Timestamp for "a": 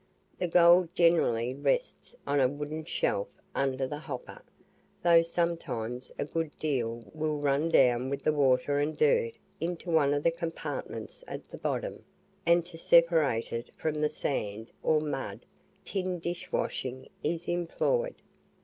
2.39-2.47, 6.17-6.25